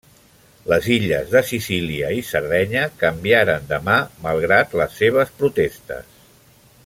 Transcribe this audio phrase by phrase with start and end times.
[0.71, 6.11] Les illes de Sicília i Sardenya canviaren de mà malgrat les seves protestes.